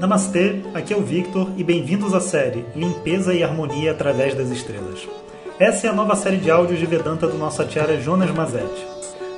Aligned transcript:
Namastê, 0.00 0.60
aqui 0.74 0.94
é 0.94 0.96
o 0.96 1.02
Victor 1.02 1.48
e 1.56 1.64
bem-vindos 1.64 2.14
à 2.14 2.20
série 2.20 2.64
Limpeza 2.76 3.34
e 3.34 3.42
Harmonia 3.42 3.90
através 3.90 4.32
das 4.32 4.48
Estrelas. 4.48 5.08
Essa 5.58 5.88
é 5.88 5.90
a 5.90 5.92
nova 5.92 6.14
série 6.14 6.36
de 6.36 6.48
áudios 6.48 6.78
de 6.78 6.86
Vedanta 6.86 7.26
do 7.26 7.36
nosso 7.36 7.60
acharya 7.60 8.00
Jonas 8.00 8.30
Mazetti. 8.30 8.86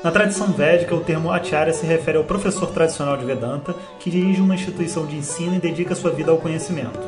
Na 0.04 0.11
tradição 0.11 0.48
védica, 0.48 0.95
o 0.95 1.00
termo 1.00 1.32
acharya 1.32 1.73
se 1.73 1.86
refere 1.86 2.18
ao 2.18 2.25
professor 2.25 2.66
tradicional 2.73 3.16
de 3.16 3.25
Vedanta 3.25 3.75
que 3.98 4.11
dirige 4.11 4.43
uma 4.43 4.54
instituição 4.54 5.07
de 5.07 5.16
ensino 5.16 5.57
e 5.57 5.61
dedica 5.61 5.95
sua 5.95 6.11
vida 6.11 6.30
ao 6.30 6.36
conhecimento. 6.36 7.00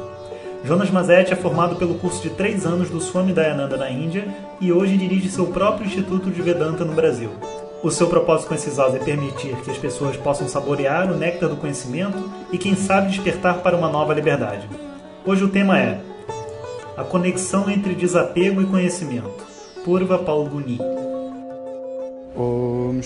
Jonas 0.64 0.90
Mazetti 0.90 1.34
é 1.34 1.36
formado 1.36 1.76
pelo 1.76 1.96
curso 1.96 2.22
de 2.22 2.30
três 2.30 2.64
anos 2.64 2.88
do 2.88 3.02
Swami 3.02 3.34
Dayananda 3.34 3.76
na 3.76 3.90
Índia 3.90 4.26
e 4.62 4.72
hoje 4.72 4.96
dirige 4.96 5.28
seu 5.28 5.48
próprio 5.48 5.86
Instituto 5.86 6.30
de 6.30 6.40
Vedanta 6.40 6.86
no 6.86 6.94
Brasil. 6.94 7.28
O 7.82 7.90
seu 7.90 8.06
propósito 8.06 8.46
com 8.46 8.54
esses 8.54 8.78
áudios 8.78 9.02
é 9.02 9.04
permitir 9.04 9.56
que 9.56 9.68
as 9.68 9.76
pessoas 9.76 10.16
possam 10.16 10.46
saborear 10.46 11.10
o 11.10 11.16
néctar 11.16 11.48
do 11.48 11.56
conhecimento 11.56 12.30
e, 12.52 12.56
quem 12.56 12.76
sabe, 12.76 13.08
despertar 13.08 13.58
para 13.58 13.76
uma 13.76 13.88
nova 13.88 14.14
liberdade. 14.14 14.70
Hoje 15.26 15.42
o 15.42 15.48
tema 15.48 15.76
é 15.76 16.00
a 16.96 17.02
conexão 17.02 17.68
entre 17.68 17.96
desapego 17.96 18.62
e 18.62 18.66
conhecimento. 18.66 19.44
Purva 19.84 20.16
Palguni. 20.16 20.78
Om. 22.36 23.00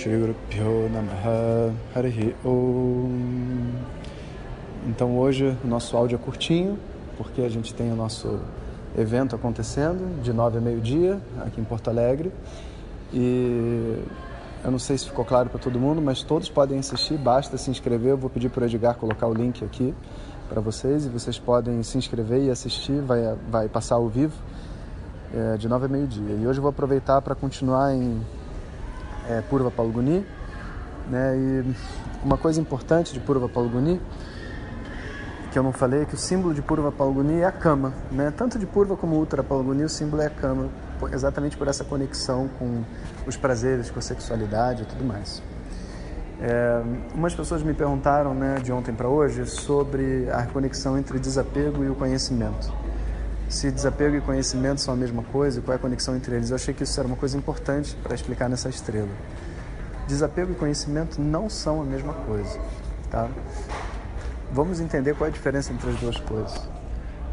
Então 4.86 5.16
hoje 5.18 5.56
o 5.64 5.66
nosso 5.66 5.96
áudio 5.96 6.16
é 6.16 6.18
curtinho, 6.18 6.78
porque 7.16 7.40
a 7.40 7.48
gente 7.48 7.72
tem 7.72 7.90
o 7.90 7.96
nosso 7.96 8.40
evento 8.96 9.34
acontecendo 9.34 10.22
de 10.22 10.34
nove 10.34 10.58
a 10.58 10.60
meio-dia 10.60 11.18
aqui 11.46 11.62
em 11.62 11.64
Porto 11.64 11.88
Alegre. 11.88 12.30
E 13.10 13.96
eu 14.66 14.72
não 14.72 14.80
sei 14.80 14.98
se 14.98 15.06
ficou 15.06 15.24
claro 15.24 15.48
para 15.48 15.60
todo 15.60 15.78
mundo, 15.78 16.02
mas 16.02 16.24
todos 16.24 16.48
podem 16.48 16.80
assistir, 16.80 17.16
basta 17.16 17.56
se 17.56 17.70
inscrever. 17.70 18.10
Eu 18.10 18.16
vou 18.16 18.28
pedir 18.28 18.48
para 18.48 18.64
o 18.64 18.66
Edgar 18.66 18.96
colocar 18.96 19.28
o 19.28 19.32
link 19.32 19.64
aqui 19.64 19.94
para 20.48 20.60
vocês 20.60 21.06
e 21.06 21.08
vocês 21.08 21.38
podem 21.38 21.80
se 21.84 21.96
inscrever 21.96 22.42
e 22.42 22.50
assistir, 22.50 23.00
vai, 23.00 23.36
vai 23.48 23.68
passar 23.68 23.94
ao 23.94 24.08
vivo 24.08 24.34
é, 25.32 25.56
de 25.56 25.68
9 25.68 25.86
a 25.86 25.88
meio-dia. 25.88 26.34
E 26.34 26.44
hoje 26.48 26.58
eu 26.58 26.62
vou 26.62 26.70
aproveitar 26.70 27.22
para 27.22 27.36
continuar 27.36 27.94
em 27.94 28.20
é, 29.28 29.40
Purva 29.42 29.70
Palguni. 29.70 30.26
Né? 31.08 31.36
E 31.38 31.74
uma 32.24 32.36
coisa 32.36 32.60
importante 32.60 33.12
de 33.12 33.20
Purva 33.20 33.48
Palguni 33.48 34.00
que 35.52 35.58
eu 35.60 35.62
não 35.62 35.72
falei 35.72 36.02
é 36.02 36.04
que 36.06 36.14
o 36.14 36.18
símbolo 36.18 36.52
de 36.52 36.60
Purva 36.60 36.90
Palguni 36.90 37.38
é 37.38 37.44
a 37.44 37.52
cama. 37.52 37.94
Né? 38.10 38.32
Tanto 38.36 38.58
de 38.58 38.66
Purva 38.66 38.96
como 38.96 39.22
Uttara 39.22 39.44
Palguni, 39.44 39.84
o 39.84 39.88
símbolo 39.88 40.22
é 40.22 40.26
a 40.26 40.30
cama 40.30 40.70
exatamente 41.12 41.56
por 41.56 41.68
essa 41.68 41.84
conexão 41.84 42.48
com 42.58 42.82
os 43.26 43.36
prazeres, 43.36 43.90
com 43.90 43.98
a 43.98 44.02
sexualidade 44.02 44.82
e 44.82 44.86
tudo 44.86 45.04
mais. 45.04 45.42
É, 46.40 46.82
umas 47.14 47.34
pessoas 47.34 47.62
me 47.62 47.72
perguntaram 47.72 48.34
né, 48.34 48.56
de 48.62 48.70
ontem 48.70 48.94
para 48.94 49.08
hoje 49.08 49.46
sobre 49.46 50.28
a 50.30 50.44
conexão 50.46 50.98
entre 50.98 51.18
desapego 51.18 51.82
e 51.82 51.88
o 51.88 51.94
conhecimento. 51.94 52.72
Se 53.48 53.70
desapego 53.70 54.16
e 54.16 54.20
conhecimento 54.20 54.80
são 54.80 54.92
a 54.92 54.96
mesma 54.96 55.22
coisa, 55.22 55.60
qual 55.60 55.72
é 55.72 55.76
a 55.76 55.78
conexão 55.78 56.16
entre 56.16 56.34
eles? 56.34 56.50
Eu 56.50 56.56
achei 56.56 56.74
que 56.74 56.82
isso 56.82 56.98
era 56.98 57.06
uma 57.06 57.16
coisa 57.16 57.38
importante 57.38 57.96
para 58.02 58.14
explicar 58.14 58.48
nessa 58.48 58.68
estrela. 58.68 59.08
Desapego 60.06 60.52
e 60.52 60.54
conhecimento 60.54 61.20
não 61.20 61.48
são 61.48 61.80
a 61.80 61.84
mesma 61.84 62.12
coisa, 62.12 62.58
tá? 63.10 63.28
Vamos 64.52 64.80
entender 64.80 65.14
qual 65.14 65.26
é 65.26 65.30
a 65.30 65.32
diferença 65.32 65.72
entre 65.72 65.90
as 65.90 65.96
duas 65.96 66.18
coisas. 66.18 66.68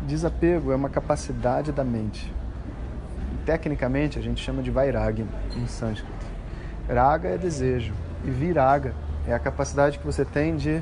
Desapego 0.04 0.72
é 0.72 0.76
uma 0.76 0.90
capacidade 0.90 1.72
da 1.72 1.84
mente 1.84 2.34
tecnicamente 3.46 4.18
a 4.18 4.22
gente 4.22 4.44
chama 4.44 4.62
de 4.62 4.72
vairagya 4.72 5.26
em 5.56 5.68
sânscrito. 5.68 6.26
Raga 6.88 7.30
é 7.30 7.38
desejo 7.38 7.94
e 8.24 8.30
viraga 8.30 8.94
é 9.28 9.34
a 9.34 9.40
capacidade 9.40 10.00
que 10.00 10.06
você 10.06 10.26
tem 10.26 10.56
de 10.56 10.82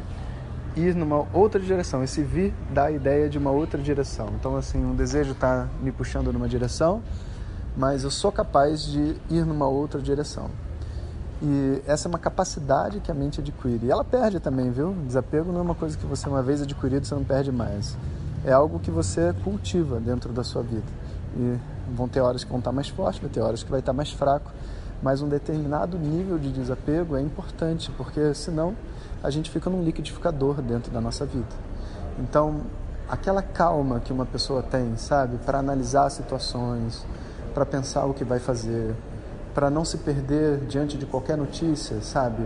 ir 0.75 0.95
numa 0.95 1.27
outra 1.33 1.59
direção. 1.59 2.03
Esse 2.03 2.23
vir 2.23 2.53
dá 2.71 2.85
a 2.85 2.91
ideia 2.91 3.29
de 3.29 3.37
uma 3.37 3.51
outra 3.51 3.81
direção. 3.81 4.29
Então, 4.39 4.55
assim, 4.55 4.83
um 4.83 4.95
desejo 4.95 5.31
está 5.33 5.67
me 5.81 5.91
puxando 5.91 6.31
numa 6.31 6.47
direção, 6.47 7.01
mas 7.75 8.03
eu 8.03 8.11
sou 8.11 8.31
capaz 8.31 8.83
de 8.83 9.15
ir 9.29 9.45
numa 9.45 9.67
outra 9.67 10.01
direção. 10.01 10.49
E 11.41 11.81
essa 11.87 12.07
é 12.07 12.09
uma 12.09 12.19
capacidade 12.19 12.99
que 12.99 13.11
a 13.11 13.13
mente 13.13 13.41
adquire. 13.41 13.85
E 13.85 13.91
ela 13.91 14.03
perde 14.03 14.39
também, 14.39 14.71
viu? 14.71 14.93
Desapego 15.05 15.51
não 15.51 15.59
é 15.59 15.63
uma 15.63 15.75
coisa 15.75 15.97
que 15.97 16.05
você, 16.05 16.29
uma 16.29 16.43
vez 16.43 16.61
adquirido, 16.61 17.05
você 17.05 17.15
não 17.15 17.23
perde 17.23 17.51
mais. 17.51 17.97
É 18.45 18.51
algo 18.51 18.79
que 18.79 18.91
você 18.91 19.33
cultiva 19.43 19.99
dentro 19.99 20.31
da 20.31 20.43
sua 20.43 20.61
vida. 20.61 20.85
E 21.35 21.57
vão 21.95 22.07
ter 22.07 22.21
horas 22.21 22.43
que 22.43 22.49
vão 22.49 22.59
estar 22.59 22.71
mais 22.71 22.89
fortes, 22.89 23.21
vai 23.21 23.29
ter 23.29 23.39
horas 23.39 23.63
que 23.63 23.71
vai 23.71 23.79
estar 23.79 23.93
mais 23.93 24.11
fraco, 24.11 24.51
mas 25.01 25.21
um 25.21 25.27
determinado 25.27 25.97
nível 25.97 26.37
de 26.37 26.51
desapego 26.51 27.15
é 27.15 27.21
importante, 27.21 27.91
porque 27.97 28.33
senão 28.33 28.75
a 29.23 29.29
gente 29.29 29.49
fica 29.49 29.69
num 29.69 29.83
liquidificador 29.83 30.61
dentro 30.61 30.91
da 30.91 30.99
nossa 31.01 31.25
vida. 31.25 31.55
Então, 32.19 32.61
aquela 33.09 33.41
calma 33.41 33.99
que 33.99 34.11
uma 34.13 34.25
pessoa 34.25 34.61
tem, 34.61 34.95
sabe, 34.97 35.37
para 35.45 35.59
analisar 35.59 36.09
situações, 36.09 37.05
para 37.53 37.65
pensar 37.65 38.05
o 38.05 38.13
que 38.13 38.23
vai 38.23 38.39
fazer, 38.39 38.95
para 39.53 39.69
não 39.69 39.83
se 39.83 39.97
perder 39.97 40.59
diante 40.65 40.97
de 40.97 41.05
qualquer 41.05 41.37
notícia, 41.37 42.01
sabe, 42.01 42.43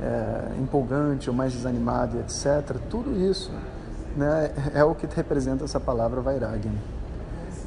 é, 0.00 0.60
empolgante 0.60 1.28
ou 1.28 1.36
mais 1.36 1.52
desanimada, 1.52 2.18
etc. 2.18 2.76
Tudo 2.88 3.14
isso 3.16 3.50
né, 4.16 4.52
é 4.74 4.84
o 4.84 4.94
que 4.94 5.06
representa 5.14 5.64
essa 5.64 5.80
palavra 5.80 6.20
Vairagya. 6.20 6.70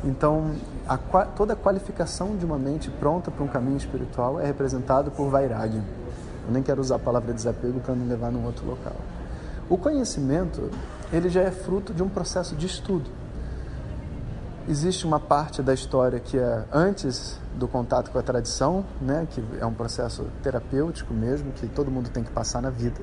Então, 0.03 0.55
a, 0.87 0.97
toda 0.97 1.53
a 1.53 1.55
qualificação 1.55 2.35
de 2.35 2.45
uma 2.45 2.57
mente 2.57 2.89
pronta 2.89 3.29
para 3.29 3.43
um 3.43 3.47
caminho 3.47 3.77
espiritual 3.77 4.39
é 4.39 4.45
representada 4.45 5.11
por 5.11 5.29
Vairagya. 5.29 5.83
Eu 6.47 6.53
nem 6.53 6.63
quero 6.63 6.81
usar 6.81 6.95
a 6.95 6.99
palavra 6.99 7.33
desapego 7.33 7.79
para 7.79 7.93
não 7.93 8.07
levar 8.07 8.31
num 8.31 8.45
outro 8.45 8.65
local. 8.65 8.95
O 9.69 9.77
conhecimento, 9.77 10.69
ele 11.13 11.29
já 11.29 11.41
é 11.41 11.51
fruto 11.51 11.93
de 11.93 12.01
um 12.01 12.09
processo 12.09 12.55
de 12.55 12.65
estudo. 12.65 13.09
Existe 14.67 15.05
uma 15.05 15.19
parte 15.19 15.61
da 15.61 15.73
história 15.73 16.19
que 16.19 16.37
é 16.37 16.65
antes 16.71 17.39
do 17.55 17.67
contato 17.67 18.11
com 18.11 18.17
a 18.17 18.21
tradição, 18.21 18.85
né, 18.99 19.27
que 19.29 19.43
é 19.59 19.65
um 19.65 19.73
processo 19.73 20.25
terapêutico 20.41 21.13
mesmo, 21.13 21.51
que 21.51 21.67
todo 21.67 21.91
mundo 21.91 22.09
tem 22.09 22.23
que 22.23 22.31
passar 22.31 22.61
na 22.61 22.69
vida. 22.69 22.99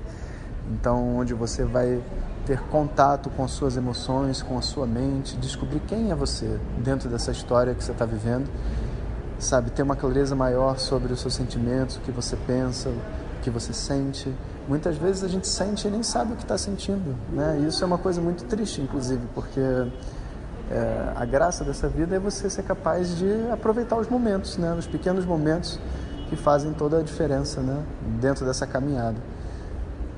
Então, 0.70 1.16
onde 1.16 1.32
você 1.32 1.64
vai 1.64 2.02
ter 2.48 2.60
contato 2.70 3.28
com 3.28 3.44
as 3.44 3.50
suas 3.50 3.76
emoções, 3.76 4.40
com 4.40 4.56
a 4.56 4.62
sua 4.62 4.86
mente, 4.86 5.36
descobrir 5.36 5.80
quem 5.80 6.10
é 6.10 6.14
você 6.14 6.58
dentro 6.78 7.06
dessa 7.06 7.30
história 7.30 7.74
que 7.74 7.84
você 7.84 7.92
está 7.92 8.06
vivendo, 8.06 8.48
sabe, 9.38 9.70
ter 9.70 9.82
uma 9.82 9.94
clareza 9.94 10.34
maior 10.34 10.78
sobre 10.78 11.12
os 11.12 11.20
seus 11.20 11.34
sentimentos, 11.34 11.96
o 11.96 12.00
que 12.00 12.10
você 12.10 12.38
pensa, 12.46 12.88
o 12.88 13.42
que 13.42 13.50
você 13.50 13.74
sente. 13.74 14.34
Muitas 14.66 14.96
vezes 14.96 15.22
a 15.24 15.28
gente 15.28 15.46
sente 15.46 15.86
e 15.86 15.90
nem 15.90 16.02
sabe 16.02 16.32
o 16.32 16.36
que 16.36 16.42
está 16.42 16.56
sentindo, 16.56 17.14
né? 17.30 17.58
E 17.60 17.66
isso 17.66 17.84
é 17.84 17.86
uma 17.86 17.98
coisa 17.98 18.18
muito 18.18 18.44
triste, 18.44 18.80
inclusive, 18.80 19.20
porque 19.34 19.60
é, 20.70 21.12
a 21.16 21.26
graça 21.26 21.62
dessa 21.64 21.86
vida 21.86 22.16
é 22.16 22.18
você 22.18 22.48
ser 22.48 22.62
capaz 22.62 23.14
de 23.18 23.28
aproveitar 23.52 23.98
os 23.98 24.08
momentos, 24.08 24.56
né? 24.56 24.72
Os 24.72 24.86
pequenos 24.86 25.26
momentos 25.26 25.78
que 26.30 26.36
fazem 26.36 26.72
toda 26.72 27.00
a 27.00 27.02
diferença, 27.02 27.60
né? 27.60 27.82
Dentro 28.18 28.46
dessa 28.46 28.66
caminhada. 28.66 29.18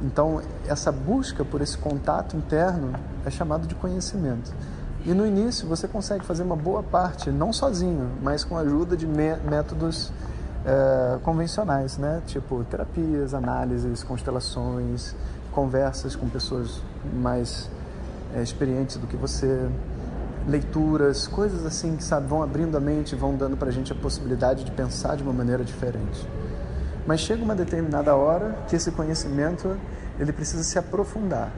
Então, 0.03 0.41
essa 0.67 0.91
busca 0.91 1.45
por 1.45 1.61
esse 1.61 1.77
contato 1.77 2.37
interno 2.37 2.93
é 3.25 3.31
chamado 3.31 3.67
de 3.67 3.75
conhecimento. 3.75 4.53
E 5.05 5.13
no 5.15 5.27
início 5.27 5.67
você 5.67 5.89
consegue 5.89 6.25
fazer 6.25 6.43
uma 6.43 6.57
boa 6.57 6.83
parte, 6.83 7.31
não 7.31 7.53
sozinho, 7.53 8.11
mas 8.23 8.45
com 8.45 8.57
a 8.57 8.61
ajuda 8.61 8.97
de 8.97 9.07
métodos 9.07 10.13
é, 10.65 11.19
convencionais, 11.23 11.97
né? 11.97 12.23
tipo 12.27 12.65
terapias, 12.65 13.33
análises, 13.33 14.03
constelações, 14.03 15.15
conversas 15.53 16.15
com 16.15 16.29
pessoas 16.29 16.81
mais 17.15 17.69
é, 18.35 18.43
experientes 18.43 18.97
do 18.97 19.07
que 19.07 19.17
você, 19.17 19.69
leituras, 20.47 21.27
coisas 21.27 21.65
assim 21.65 21.97
que 21.97 22.05
sabe, 22.05 22.27
vão 22.27 22.43
abrindo 22.43 22.77
a 22.77 22.81
mente, 22.81 23.15
vão 23.15 23.35
dando 23.35 23.57
para 23.57 23.69
a 23.69 23.73
gente 23.73 23.93
a 23.93 23.97
possibilidade 23.97 24.65
de 24.65 24.71
pensar 24.71 25.17
de 25.17 25.23
uma 25.23 25.33
maneira 25.33 25.65
diferente. 25.65 26.27
Mas 27.07 27.21
chega 27.21 27.43
uma 27.43 27.55
determinada 27.55 28.15
hora 28.15 28.57
que 28.69 28.77
esse 28.77 28.91
conhecimento 28.91 29.77
ele 30.19 30.33
precisa 30.33 30.63
se 30.63 30.79
aprofundar. 30.79 31.51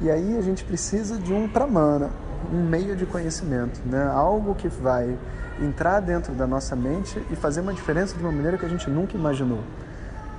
E 0.00 0.10
aí 0.10 0.36
a 0.36 0.40
gente 0.40 0.64
precisa 0.64 1.16
de 1.16 1.32
um 1.32 1.48
pramana, 1.48 2.10
um 2.52 2.62
meio 2.62 2.94
de 2.94 3.06
conhecimento, 3.06 3.80
né? 3.86 4.06
algo 4.12 4.54
que 4.54 4.68
vai 4.68 5.18
entrar 5.60 6.00
dentro 6.00 6.34
da 6.34 6.46
nossa 6.46 6.76
mente 6.76 7.20
e 7.30 7.36
fazer 7.36 7.62
uma 7.62 7.72
diferença 7.72 8.14
de 8.14 8.22
uma 8.22 8.30
maneira 8.30 8.58
que 8.58 8.66
a 8.66 8.68
gente 8.68 8.88
nunca 8.90 9.16
imaginou. 9.16 9.60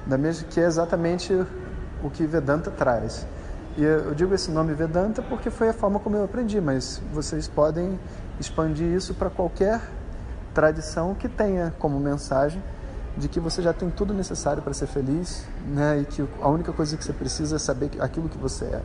Da 0.06 0.18
mesma 0.18 0.48
que 0.48 0.60
é 0.60 0.64
exatamente 0.64 1.34
o 2.04 2.10
que 2.10 2.26
Vedanta 2.26 2.70
traz. 2.70 3.26
E 3.76 3.84
eu 3.84 4.14
digo 4.14 4.34
esse 4.34 4.50
nome 4.50 4.74
Vedanta 4.74 5.22
porque 5.22 5.50
foi 5.50 5.70
a 5.70 5.74
forma 5.74 6.00
como 6.00 6.16
eu 6.16 6.24
aprendi, 6.24 6.62
mas 6.62 7.02
vocês 7.12 7.48
podem 7.48 8.00
expandir 8.40 8.88
isso 8.88 9.14
para 9.14 9.30
qualquer 9.30 9.82
tradição 10.54 11.14
que 11.14 11.28
tenha 11.28 11.74
como 11.78 12.00
mensagem 12.00 12.62
de 13.18 13.28
que 13.28 13.40
você 13.40 13.62
já 13.62 13.74
tem 13.74 13.90
tudo 13.90 14.14
necessário 14.14 14.62
para 14.62 14.74
ser 14.74 14.88
feliz, 14.88 15.44
né? 15.68 16.00
E 16.02 16.06
que 16.06 16.28
a 16.42 16.48
única 16.48 16.72
coisa 16.72 16.96
que 16.96 17.04
você 17.04 17.14
precisa 17.14 17.56
é 17.56 17.60
saber 17.60 17.90
aquilo 18.00 18.30
que 18.30 18.38
você 18.38 18.66
é. 18.66 18.82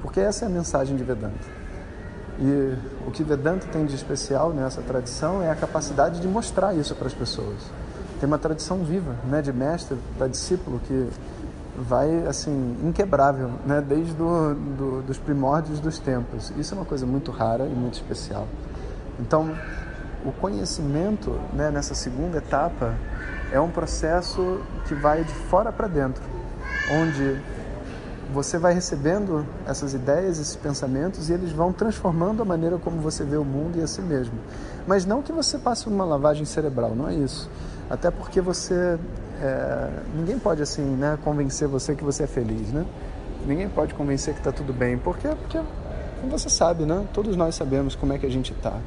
Porque 0.00 0.20
essa 0.20 0.44
é 0.44 0.48
a 0.48 0.50
mensagem 0.50 0.96
de 0.96 1.04
Vedanta. 1.04 1.62
E 2.40 2.76
o 3.06 3.10
que 3.10 3.22
Vedanta 3.22 3.66
tem 3.68 3.86
de 3.86 3.94
especial 3.94 4.52
nessa 4.52 4.82
tradição 4.82 5.42
é 5.42 5.50
a 5.50 5.54
capacidade 5.54 6.20
de 6.20 6.26
mostrar 6.26 6.74
isso 6.74 6.94
para 6.94 7.06
as 7.06 7.14
pessoas. 7.14 7.58
Tem 8.18 8.26
uma 8.26 8.38
tradição 8.38 8.78
viva, 8.78 9.14
né, 9.28 9.40
de 9.42 9.52
mestre 9.52 9.96
para 10.16 10.26
discípulo 10.26 10.80
que 10.80 11.08
vai 11.76 12.26
assim 12.26 12.76
inquebrável, 12.82 13.50
né? 13.64 13.80
Desde 13.80 14.12
do, 14.14 14.54
do, 14.54 15.02
dos 15.02 15.18
primórdios 15.18 15.78
dos 15.78 15.98
tempos. 15.98 16.52
Isso 16.56 16.74
é 16.74 16.76
uma 16.76 16.84
coisa 16.84 17.06
muito 17.06 17.30
rara 17.30 17.64
e 17.66 17.74
muito 17.74 17.94
especial. 17.94 18.46
Então, 19.20 19.54
o 20.24 20.32
conhecimento, 20.32 21.38
né, 21.52 21.70
nessa 21.70 21.94
segunda 21.94 22.38
etapa, 22.38 22.94
é 23.52 23.60
um 23.60 23.70
processo 23.70 24.60
que 24.86 24.94
vai 24.94 25.22
de 25.22 25.32
fora 25.32 25.70
para 25.70 25.86
dentro, 25.86 26.22
onde 26.90 27.38
você 28.32 28.58
vai 28.58 28.72
recebendo 28.72 29.46
essas 29.66 29.92
ideias, 29.92 30.38
esses 30.38 30.56
pensamentos 30.56 31.28
e 31.28 31.34
eles 31.34 31.52
vão 31.52 31.72
transformando 31.72 32.42
a 32.42 32.44
maneira 32.44 32.78
como 32.78 32.98
você 33.00 33.24
vê 33.24 33.36
o 33.36 33.44
mundo 33.44 33.78
e 33.78 33.82
a 33.82 33.86
si 33.86 34.00
mesmo. 34.00 34.34
Mas 34.86 35.04
não 35.04 35.20
que 35.22 35.32
você 35.32 35.58
passe 35.58 35.86
uma 35.86 36.04
lavagem 36.04 36.46
cerebral, 36.46 36.94
não 36.94 37.08
é 37.08 37.14
isso. 37.14 37.50
Até 37.90 38.10
porque 38.10 38.40
você 38.40 38.98
é, 39.40 39.90
ninguém 40.14 40.38
pode 40.38 40.62
assim, 40.62 40.82
né, 40.82 41.18
convencer 41.22 41.68
você 41.68 41.94
que 41.94 42.02
você 42.02 42.22
é 42.22 42.26
feliz, 42.26 42.72
né? 42.72 42.86
Ninguém 43.46 43.68
pode 43.68 43.92
convencer 43.92 44.32
que 44.34 44.40
está 44.40 44.52
tudo 44.52 44.72
bem, 44.72 44.96
porque 44.96 45.28
porque 45.28 45.60
você 46.30 46.48
sabe, 46.48 46.84
né? 46.84 47.04
Todos 47.12 47.36
nós 47.36 47.54
sabemos 47.54 47.94
como 47.94 48.12
é 48.12 48.18
que 48.18 48.24
a 48.24 48.30
gente 48.30 48.52
está. 48.52 48.78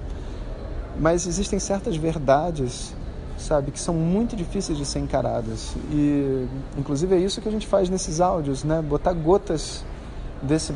Mas 0.97 1.27
existem 1.27 1.59
certas 1.59 1.97
verdades, 1.97 2.95
sabe, 3.38 3.72
que 3.72 3.80
são 3.80 3.94
muito 3.94 4.36
difíceis 4.36 4.78
de 4.78 4.86
ser 4.86 5.00
encaradas. 5.00 5.76
E 5.92 6.48
inclusive 6.78 7.16
é 7.16 7.20
isso 7.20 7.42
que 7.42 7.50
a 7.50 7.52
gente 7.52 7.68
faz 7.68 7.90
nesses 7.90 8.22
áudios, 8.22 8.64
né? 8.64 8.82
Botar 8.82 9.14
gotas 9.14 9.84
desse 10.42 10.74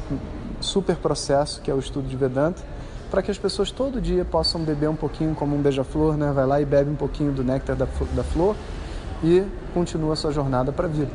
super 0.60 0.96
processo 0.98 1.62
que 1.62 1.72
é 1.72 1.74
o 1.74 1.80
estudo 1.80 2.08
de 2.08 2.16
Vedanta, 2.16 2.62
para 3.10 3.22
que 3.22 3.32
as 3.32 3.38
pessoas 3.38 3.72
todo 3.72 4.00
dia 4.02 4.24
possam 4.24 4.62
beber 4.62 4.90
um 4.90 4.96
pouquinho 4.96 5.34
como 5.34 5.56
um 5.56 5.62
beija-flor, 5.62 6.18
né? 6.18 6.32
Vai 6.32 6.46
lá 6.46 6.62
e 6.62 6.66
bebe 6.66 6.90
um 6.90 6.96
pouquinho 6.96 7.32
do 7.32 7.44
néctar 7.44 7.76
da, 7.76 7.86
da 7.86 8.24
flor 8.24 8.56
e 9.24 9.44
continua 9.74 10.14
a 10.14 10.16
sua 10.16 10.32
jornada 10.32 10.72
para 10.72 10.86
a 10.86 10.90
vida. 10.90 11.12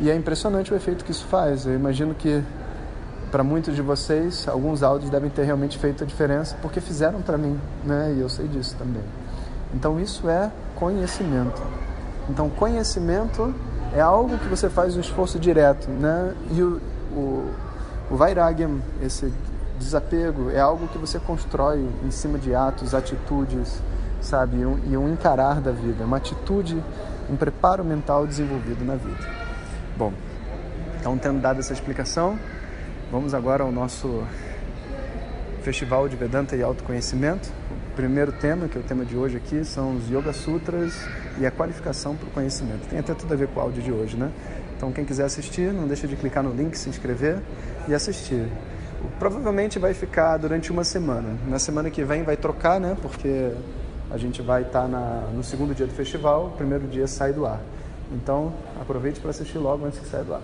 E 0.00 0.10
é 0.10 0.16
impressionante 0.16 0.72
o 0.72 0.76
efeito 0.76 1.04
que 1.04 1.10
isso 1.10 1.24
faz. 1.26 1.66
Eu 1.66 1.74
imagino 1.74 2.14
que 2.14 2.42
para 3.30 3.44
muitos 3.44 3.76
de 3.76 3.82
vocês, 3.82 4.48
alguns 4.48 4.82
áudios 4.82 5.10
devem 5.10 5.30
ter 5.30 5.44
realmente 5.44 5.78
feito 5.78 6.02
a 6.02 6.06
diferença 6.06 6.56
porque 6.60 6.80
fizeram 6.80 7.22
para 7.22 7.38
mim, 7.38 7.58
né? 7.84 8.14
E 8.16 8.20
eu 8.20 8.28
sei 8.28 8.48
disso 8.48 8.74
também. 8.76 9.02
Então 9.74 10.00
isso 10.00 10.28
é 10.28 10.50
conhecimento. 10.74 11.62
Então 12.28 12.48
conhecimento 12.48 13.54
é 13.94 14.00
algo 14.00 14.38
que 14.38 14.48
você 14.48 14.68
faz 14.68 14.96
um 14.96 15.00
esforço 15.00 15.38
direto, 15.38 15.88
né? 15.90 16.34
E 16.52 16.62
o, 16.62 16.80
o, 17.12 17.50
o 18.10 18.18
esse 19.02 19.32
desapego, 19.80 20.50
é 20.50 20.60
algo 20.60 20.86
que 20.88 20.98
você 20.98 21.18
constrói 21.18 21.88
em 22.04 22.10
cima 22.10 22.38
de 22.38 22.54
atos, 22.54 22.94
atitudes, 22.94 23.80
sabe? 24.20 24.58
E 24.58 24.66
um, 24.66 24.78
e 24.90 24.96
um 24.96 25.12
encarar 25.12 25.60
da 25.60 25.72
vida, 25.72 26.04
uma 26.04 26.18
atitude, 26.18 26.82
um 27.30 27.36
preparo 27.36 27.82
mental 27.82 28.26
desenvolvido 28.26 28.84
na 28.84 28.94
vida. 28.94 29.26
Bom, 29.96 30.12
então 31.00 31.16
tendo 31.16 31.40
dado 31.40 31.60
essa 31.60 31.72
explicação, 31.72 32.38
vamos 33.10 33.32
agora 33.32 33.64
ao 33.64 33.72
nosso 33.72 34.22
Festival 35.62 36.08
de 36.08 36.16
Vedanta 36.16 36.54
e 36.56 36.62
Autoconhecimento. 36.62 37.50
Primeiro 37.96 38.30
tema, 38.30 38.68
que 38.68 38.78
é 38.78 38.80
o 38.80 38.84
tema 38.84 39.04
de 39.04 39.16
hoje 39.16 39.36
aqui, 39.36 39.64
são 39.64 39.96
os 39.96 40.08
Yoga 40.08 40.32
Sutras 40.32 40.94
e 41.38 41.46
a 41.46 41.50
qualificação 41.50 42.14
para 42.14 42.28
o 42.28 42.30
conhecimento. 42.30 42.88
Tem 42.88 42.98
até 42.98 43.12
tudo 43.14 43.34
a 43.34 43.36
ver 43.36 43.48
com 43.48 43.58
o 43.58 43.62
áudio 43.62 43.82
de 43.82 43.90
hoje, 43.90 44.16
né? 44.16 44.30
Então 44.76 44.92
quem 44.92 45.04
quiser 45.04 45.24
assistir, 45.24 45.72
não 45.72 45.88
deixa 45.88 46.06
de 46.06 46.14
clicar 46.14 46.42
no 46.42 46.52
link, 46.52 46.76
se 46.76 46.88
inscrever 46.88 47.38
e 47.88 47.94
assistir. 47.94 48.46
Provavelmente 49.18 49.78
vai 49.78 49.92
ficar 49.92 50.36
durante 50.36 50.70
uma 50.70 50.84
semana. 50.84 51.36
Na 51.48 51.58
semana 51.58 51.90
que 51.90 52.04
vem 52.04 52.22
vai 52.22 52.36
trocar, 52.36 52.78
né? 52.78 52.96
Porque 53.02 53.52
a 54.10 54.16
gente 54.16 54.40
vai 54.40 54.62
estar 54.62 54.88
tá 54.88 55.28
no 55.34 55.42
segundo 55.42 55.74
dia 55.74 55.86
do 55.86 55.92
festival, 55.92 56.46
o 56.46 56.50
primeiro 56.50 56.86
dia 56.86 57.08
sai 57.08 57.32
do 57.32 57.44
ar. 57.44 57.60
Então, 58.12 58.52
aproveite 58.80 59.20
para 59.20 59.30
assistir 59.30 59.58
logo 59.58 59.84
antes 59.84 59.98
que 59.98 60.06
saia 60.06 60.24
do 60.24 60.34
ar. 60.34 60.42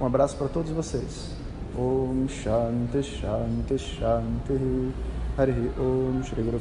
Um 0.00 0.06
abraço 0.06 0.36
para 0.36 0.48
todos 0.48 0.70
vocês. 0.72 1.30
Om 1.76 2.26
Shanti 2.28 3.02
Shanti 3.02 3.78
Shanti 3.78 4.92
Om 5.38 6.22
Shri 6.24 6.42
Guru 6.42 6.60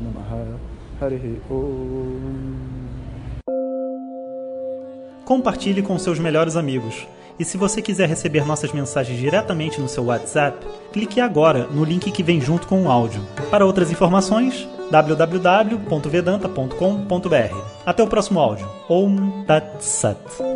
Namaha 0.00 0.58
Hari 1.00 1.40
Om 1.50 2.52
Compartilhe 5.24 5.82
com 5.82 5.98
seus 5.98 6.18
melhores 6.18 6.56
amigos. 6.56 7.06
E 7.38 7.44
se 7.44 7.56
você 7.56 7.80
quiser 7.80 8.08
receber 8.08 8.44
nossas 8.46 8.72
mensagens 8.72 9.16
diretamente 9.18 9.80
no 9.80 9.88
seu 9.88 10.04
WhatsApp, 10.04 10.66
clique 10.92 11.18
agora 11.20 11.66
no 11.66 11.84
link 11.84 12.12
que 12.12 12.22
vem 12.22 12.40
junto 12.40 12.68
com 12.68 12.84
o 12.84 12.90
áudio. 12.90 13.22
Para 13.50 13.64
outras 13.64 13.90
informações, 13.90 14.68
www.vedanta.com.br. 14.90 17.56
Até 17.86 18.02
o 18.02 18.06
próximo 18.06 18.38
áudio. 18.38 18.68
Om 18.88 19.44
Tat 19.46 19.80
Sat. 19.80 20.51